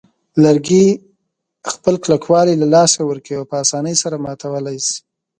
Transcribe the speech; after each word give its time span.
لرګي 0.43 0.85
خپل 1.73 1.95
کلکوالی 2.03 2.55
له 2.61 2.67
لاسه 2.75 2.99
ورکوي 3.05 3.35
او 3.39 3.45
په 3.49 3.55
آسانۍ 3.63 3.95
سره 4.03 4.21
ماتولای 4.25 4.77
شي. 4.85 4.97